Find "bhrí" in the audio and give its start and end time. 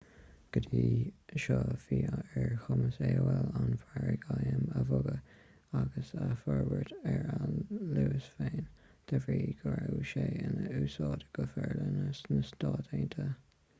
9.27-9.37